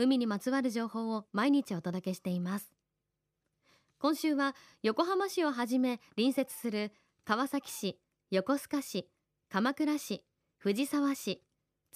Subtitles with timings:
[0.00, 2.72] 海にまつわる情報を毎日お届けしています。
[3.98, 6.92] 今週は横浜市をはじめ隣接する
[7.24, 7.98] 川崎市
[8.30, 9.08] 横須賀市
[9.50, 10.24] 鎌倉市
[10.58, 11.42] 藤沢市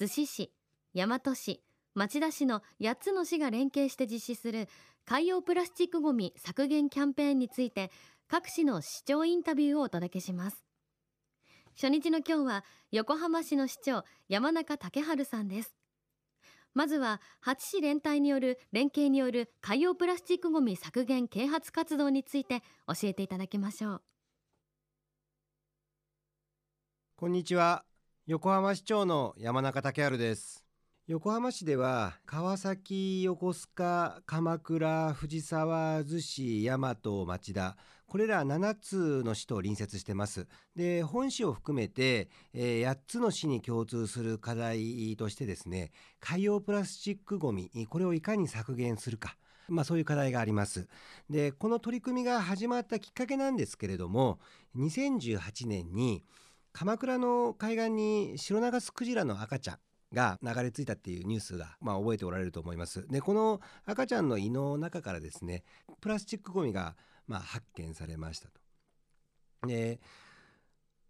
[0.00, 0.52] 逗子市
[0.94, 1.62] 大和市
[1.94, 4.68] 町田市の8つの市が連携して実施する
[5.04, 7.92] 海洋プラスチックごみ削減キャンペーンについて
[8.26, 10.64] 各市の市長インタビューをお届けします。
[11.76, 15.81] 初日の今日は横浜市の市長山中竹春さんです。
[16.74, 24.02] まずは8市連帯による連携による海洋プラスチックごみ削減啓発活動について教えていただきましょう。
[27.16, 27.84] こんにちは。
[28.26, 30.61] 横浜市長の山中竹春です。
[31.08, 40.46] 横浜市では川崎横須賀鎌倉藤沢逗子大和町田これら7つの市と隣接してます。
[40.76, 49.36] で本市を含めて、えー、8つの市に共通する課題としてですね海洋プラスチックごみこれをいかに削減するか
[49.68, 50.86] まあ、そういう課題があります。
[51.28, 54.38] でこの取り組みが始まったきっかけなんですけれども
[54.76, 56.22] 2018年に
[56.72, 59.78] 鎌倉の海岸にシロナガスクジラの赤ちゃん
[60.12, 63.06] が流れ着いたっていうニュースが、まあ、覚えておられると思います。
[63.08, 65.64] でこの赤ちゃんの胃の中からですね
[66.00, 66.96] プラスチックごみが
[67.26, 68.60] まあ、発見されましたと。
[69.66, 70.00] で、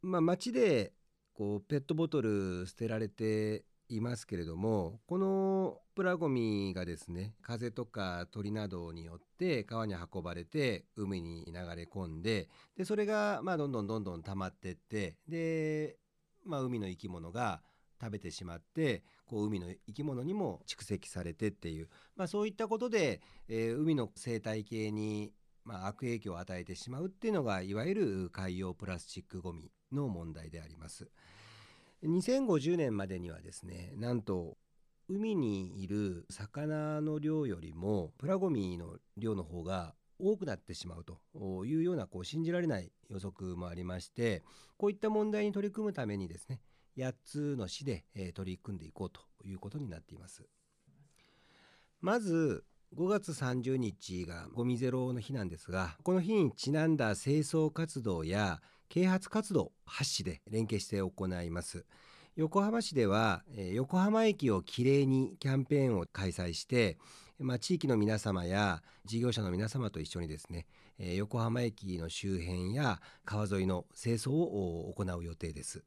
[0.03, 0.93] まあ、街で
[1.35, 15.97] こうペットボトル捨てられていますけれどもこのプラゴミがですね風とか鳥などによって川に運ばれて海に流れ込んででそれがまあどんどんどんどん溜まってってで、
[16.45, 17.63] まあ、海の生き物が
[18.03, 25.33] 食べてしまってこう海の生き物にも蓄積されてっていう、まあ、そういったことで、えー、海の生態系に
[25.65, 31.09] まあ、悪影響を与えてしまうっていうのがいわゆる海洋プラスチックごみの問題であります。
[32.05, 34.57] 2050年までにはですねなんと
[35.09, 41.21] 海にいる魚の量よりもプラゴミの量の方が多くなってしまうと
[41.65, 44.43] いうようなこう信じられない予測もありまして
[44.77, 46.61] こういった問題に取り組むためにですね
[46.97, 48.05] 8つの市で、
[48.35, 50.45] 取り組んでいこうということになっています。
[52.01, 52.65] まず
[52.97, 61.87] 5月30日がゴミゼロの日なんですがこの日にちなんだ清掃活動や啓発活動8市で連携して行います。
[62.37, 63.43] 横浜市では、
[63.73, 66.99] 横浜駅をきれいにキャンペーンを開催して、
[67.39, 70.67] まあ、地域の皆様や事業者の皆様と一緒にですね、
[70.99, 75.85] 横浜駅の周辺や川沿いの清掃を行う予定です。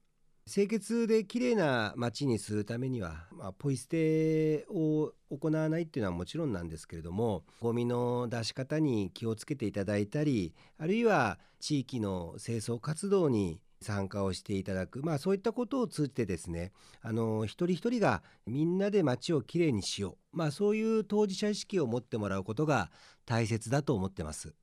[0.48, 22.92] 清潔で綺麗な街にするためには、まあ、ポイ捨てを行わないっていうのはもちろんなんですけれどもゴミの出し方に気をつけていただいたりあるいは地域の清掃活動に参加をしていただく、まあ、そういったことを通じてですねあの一人一人がみんなで街をきれいにしよう、まあ、そういう当事者意識を持ってもらうことが
[23.26, 24.54] 大切だと思ってます。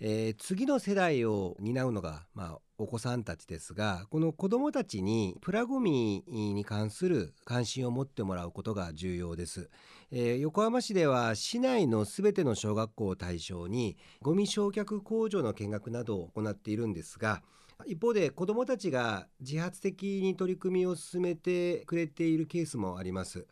[0.00, 9.70] えー、次の世代を担うのが、まあ、お子さんたちですがこの子どもたちにプラゴミに関する関心を持ってもらうことが重要です、
[10.10, 17.42] えー、横浜市では市内のすべての小学校を対象にゴミ焼却工場の見学などを行っているんですが
[17.86, 23.46] 一方で子どもたちが自発的に取り組みを進めてくれているケースもあります。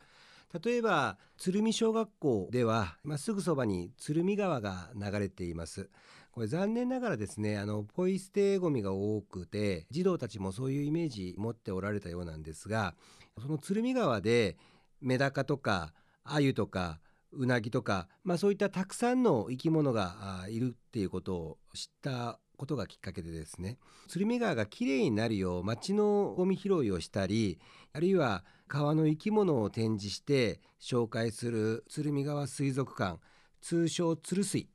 [0.64, 5.88] 例えば鶴見小学校では、まあ、すぐそばに鶴見川が流れています。
[6.32, 12.94] これ残念ながらですねあのポイ捨てゴミが多くて児童たちもそういうイメージ持っておられたようなんですが
[13.40, 14.56] その鶴見川で
[15.00, 15.92] メダカとか
[16.24, 17.00] アユとか
[17.32, 23.78] ウナギとか、まあ、そういったたくさんの生き物がいるっていうことを知ったことがきっかけでですね。
[24.06, 27.58] 鶴見川がきれいになるよう町のゴミ拾いをしたり
[27.92, 33.18] あるいは川の生き物を展示して紹介する鶴見川水族館
[33.60, 34.68] 通称鶴水。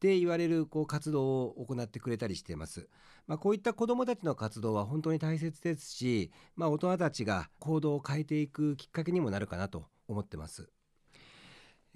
[0.00, 2.88] って言われるこう活動を行ってくれたりしています。
[3.26, 10.70] まあ、こういった子どもたちの活動は本当に大切ですし、まあ、大人たちが行動を変えていくきっかけにもなるかなと思ってます。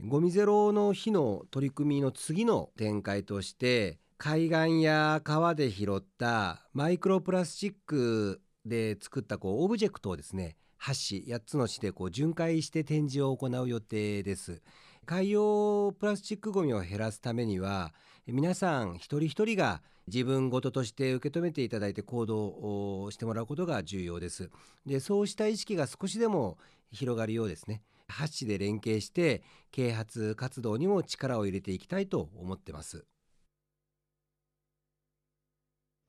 [0.01, 14.61] ゴミゼロの日の取り組みの次の展開として海岸や川で拾ったマイクロプラスチックで作ったこうオブジェクトをですね8市8つの市でこう巡回して展示を行う予定です。
[15.05, 17.93] 海洋プラスチックごみを減らすためには
[18.27, 24.51] 皆さん一人一人が自分事として受け止めていただいて行動をしてもらうことが重要です。
[24.87, 26.59] でそうした意識が少しでも
[26.93, 27.83] 広がるようですね。
[28.09, 33.05] ハッシで連携して啓発活動にも力を入れていきたいと思ってます。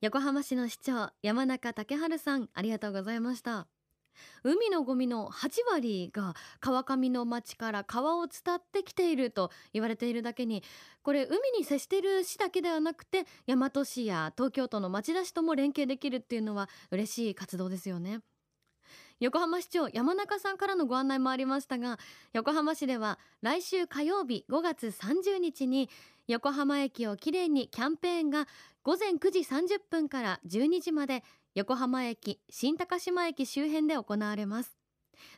[0.02, 3.66] 横浜市の市長山中竹春さんありがとうございました。
[4.42, 10.62] 海のゴミの8割が川上の町から川を伝ってきていると言われているだけに
[11.02, 18.20] これ海に接している市だけではなくて大和市や東京都の町田市とも連携できるっていうのは嬉しい活動ですよね。
[19.18, 21.98] 横浜市長山中さんからのご案内もありましたが
[22.34, 25.88] 横浜市では来週火曜日5月30日に
[26.28, 28.46] 横浜駅をきれいにキャンペーンが
[28.82, 31.24] 午前9時30分から12時まで
[31.56, 34.76] 横浜駅新高島駅周辺で行われます。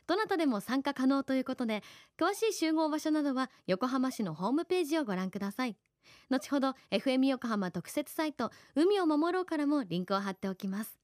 [0.05, 1.81] どなたでも参加可能ということで
[2.19, 5.77] 詳しい集合場所などは横浜市のホームページをご覧ください。
[6.29, 10.99] 後ほど FM 横浜特設サイト海を守ろうからもリンクを貼っておきます。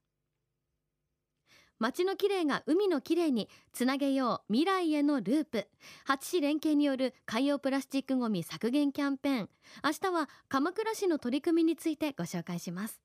[1.80, 5.70] 街のきれいが海のきれいにつなげよう未来へのループ。
[6.10, 9.50] 8市連携による海洋プラスチックごみ削減キャンペーン。
[9.82, 13.05] 明日は鎌倉市の取り組みについてご紹介します。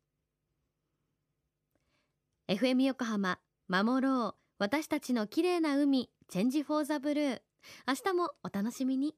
[2.51, 3.39] FM 横浜
[3.69, 4.41] 守ろう。
[4.59, 7.41] 私たちの綺麗な海チェンジフォーザブルー。
[7.87, 9.15] 明日もお楽しみに。